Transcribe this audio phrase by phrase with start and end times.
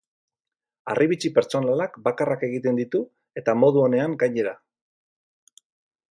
[0.91, 3.01] Harribitxi pertsonalak, bakarrak egiten ditu,
[3.41, 4.55] eta modu onean, gainera.